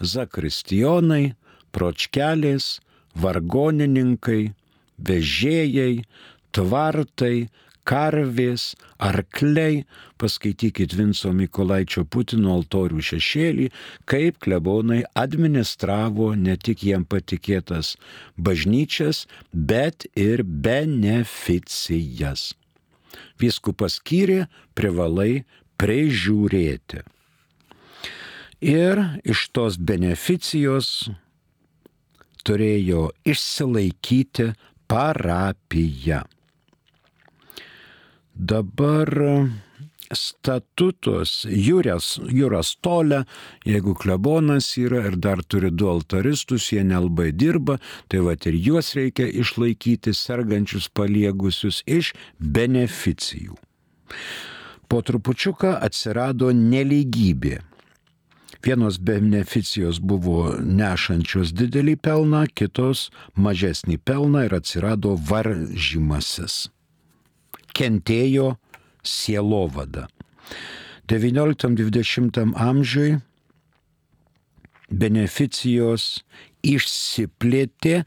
Zakristijonai, 0.00 1.34
pročkelės, 1.72 2.80
vargonininkai, 3.16 4.52
vežėjai, 5.00 6.04
tvartai, 6.56 7.48
karvės, 7.86 8.74
arkliai, 8.98 9.84
paskaitykit 10.18 10.96
Vinco 10.98 11.30
Mikolaičio 11.36 12.02
Putino 12.10 12.56
altorių 12.56 13.04
šešėlį, 13.10 13.66
kaip 14.10 14.40
klebonai 14.42 15.04
administravo 15.14 16.32
ne 16.40 16.56
tik 16.58 16.82
jiem 16.88 17.04
patikėtas 17.06 17.94
bažnyčias, 18.36 19.26
bet 19.52 20.08
ir 20.18 20.42
beneficijas. 20.42 22.54
Viskupas 23.40 24.00
skyrė, 24.00 24.46
privalai 24.76 25.44
prižiūrėti. 25.80 27.02
Ir 28.66 29.02
iš 29.28 29.48
tos 29.52 29.76
beneficijos 29.76 31.10
turėjo 32.46 33.10
išsilaikyti 33.26 34.52
parapija. 34.88 36.22
Dabar 38.36 39.10
statutos 40.14 41.32
jūras, 41.50 42.12
jūras 42.30 42.74
tolė, 42.84 43.24
jeigu 43.66 43.96
klebonas 43.98 44.68
yra 44.78 45.02
ir 45.10 45.16
dar 45.18 45.42
turi 45.42 45.72
du 45.74 45.88
altaristus, 45.90 46.68
jie 46.72 46.84
nelabai 46.86 47.32
dirba, 47.32 47.80
tai 48.08 48.22
va 48.22 48.36
ir 48.38 48.60
juos 48.68 48.92
reikia 48.98 49.26
išlaikyti 49.26 50.14
sergančius 50.14 50.88
paliegusius 50.88 51.82
iš 51.86 52.12
beneficijų 52.38 53.58
po 54.88 55.02
trupučiuką 55.02 55.76
atsirado 55.86 56.52
neligybė. 56.52 57.60
Vienos 58.66 58.96
beneficijos 58.98 60.00
buvo 60.02 60.56
nešančios 60.58 61.52
didelį 61.54 61.96
pelną, 62.02 62.46
kitos 62.50 63.10
mažesnį 63.38 63.98
pelną 64.02 64.46
ir 64.48 64.56
atsirado 64.56 65.14
varžymasis. 65.28 66.66
Kentėjo 67.76 68.56
sielovada. 69.06 70.08
XIX-XX 71.06 72.56
amžiui 72.58 73.20
beneficijos 74.90 76.24
išsiplėtė 76.74 78.00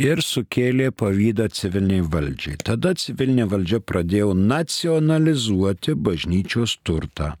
ir 0.00 0.22
sukėlė 0.24 0.90
pavydą 0.94 1.48
civiliniai 1.52 2.04
valdžiai. 2.14 2.58
Tada 2.68 2.94
civilinė 2.98 3.48
valdžia 3.50 3.80
pradėjo 3.80 4.32
nacionalizuoti 4.38 5.96
bažnyčios 6.08 6.78
turtą. 6.86 7.34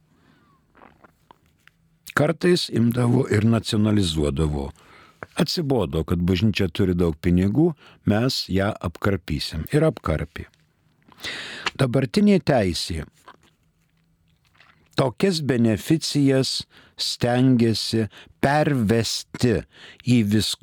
Kartais 2.14 2.68
imdavo 2.70 3.24
ir 3.34 3.46
nacionalizuodavo. 3.50 4.68
Atsibodo, 5.40 6.04
kad 6.06 6.20
bažnyčia 6.22 6.68
turi 6.70 6.94
daug 6.94 7.16
pinigų, 7.18 7.72
mes 8.06 8.44
ją 8.52 8.68
apkarpysim. 8.86 9.64
Ir 9.74 9.88
apkarpė. 9.88 10.46
Dabartinė 11.80 12.38
teisė 12.44 13.02
tokias 14.94 15.40
beneficijas 15.42 16.62
stengiasi 17.00 18.06
pervesti 18.44 19.54
į 20.06 20.18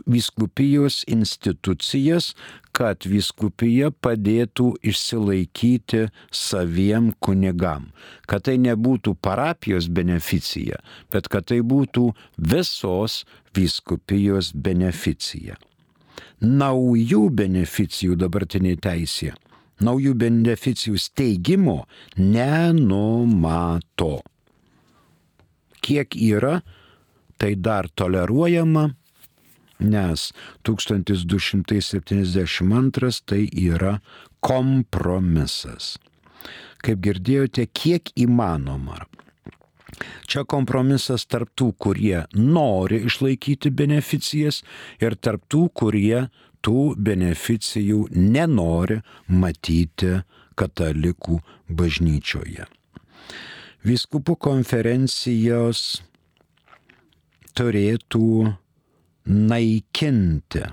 viskupijos 0.05 1.01
institucijas, 1.11 2.31
kad 2.71 3.03
viskupija 3.09 3.91
padėtų 3.91 4.69
išsilaikyti 4.87 6.05
saviem 6.31 7.11
kunigam. 7.19 7.89
Kad 8.29 8.47
tai 8.47 8.57
nebūtų 8.61 9.17
parapijos 9.21 9.89
beneficija, 9.91 10.79
bet 11.11 11.27
kad 11.27 11.49
tai 11.51 11.59
būtų 11.61 12.11
visos 12.37 13.23
viskupijos 13.57 14.53
beneficija. 14.55 15.59
Naujų 16.41 17.27
beneficijų 17.37 18.15
dabartinė 18.17 18.77
teisė 18.81 19.35
naujų 19.81 20.13
beneficijų 20.21 20.99
steigimo 21.01 21.81
nenumato. 22.17 24.11
Kiek 25.81 26.15
yra, 26.15 26.61
tai 27.41 27.55
dar 27.55 27.89
toleruojama, 27.89 28.95
nes 29.81 30.33
1272 30.61 33.21
tai 33.25 33.49
yra 33.51 34.01
kompromisas. 34.39 35.97
Kaip 36.81 36.97
girdėjote, 37.05 37.65
kiek 37.73 38.11
įmanoma. 38.17 39.05
Čia 40.25 40.43
kompromisas 40.49 41.25
tarp 41.29 41.49
tų, 41.57 41.73
kurie 41.77 42.25
nori 42.33 43.05
išlaikyti 43.05 43.69
beneficijas 43.69 44.63
ir 45.03 45.15
tarp 45.19 45.41
tų, 45.51 45.69
kurie 45.77 46.29
tų 46.65 46.95
beneficijų 46.97 48.07
nenori 48.15 49.01
matyti 49.27 50.21
katalikų 50.57 51.41
bažnyčioje. 51.69 52.80
Viskupų 53.81 54.35
konferencijos 54.37 56.01
turėtų 57.57 58.51
naikinti 59.25 60.67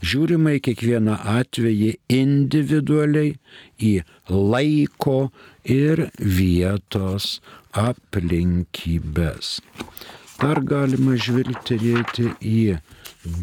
Žiūrima 0.00 0.54
į 0.56 0.60
kiekvieną 0.64 1.18
atvejį 1.28 1.90
individualiai, 2.14 3.34
į 3.76 3.92
laiko 4.30 5.28
ir 5.68 6.06
vietos 6.16 7.40
aplinkybės. 7.76 9.58
Dar 10.40 10.56
galima 10.64 11.20
žvilgterėti 11.20 12.32
į 12.40 12.80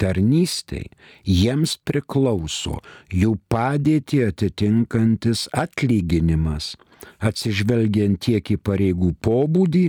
tarnystei, 0.01 0.89
jiems 1.25 1.77
priklauso 1.87 2.79
jų 3.13 3.37
padėti 3.53 4.23
atitinkantis 4.27 5.47
atlyginimas, 5.53 6.77
atsižvelgiant 7.19 8.21
tiek 8.27 8.55
į 8.55 8.59
pareigų 8.63 9.15
pobūdį, 9.25 9.87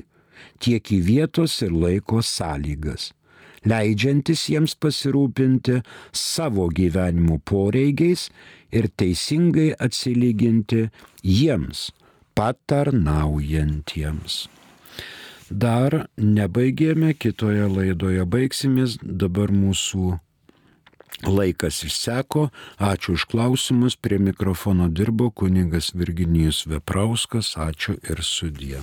tiek 0.63 0.91
į 0.95 0.99
vietos 1.05 1.59
ir 1.65 1.73
laiko 1.75 2.23
sąlygas, 2.25 3.11
leidžiantis 3.67 4.47
jiems 4.51 4.75
pasirūpinti 4.79 5.81
savo 6.15 6.69
gyvenimo 6.73 7.39
poreigiais 7.43 8.29
ir 8.71 8.87
teisingai 8.99 9.73
atsilyginti 9.79 10.89
jiems 11.23 11.89
patarnaujantiems. 12.37 14.58
Dar 15.49 16.07
nebaigėme, 16.17 17.13
kitoje 17.17 17.65
laidoje 17.67 18.25
baigsimės, 18.25 18.99
dabar 19.01 19.49
mūsų 19.49 20.19
laikas 21.25 21.83
išseko. 21.83 22.49
Ačiū 22.77 23.17
už 23.17 23.25
klausimus, 23.31 23.97
prie 23.97 24.19
mikrofono 24.21 24.89
dirbo 24.89 25.31
kunigas 25.31 25.91
Virginijus 25.95 26.65
Veprauskas, 26.69 27.55
ačiū 27.57 27.97
ir 27.97 28.23
sudie. 28.23 28.79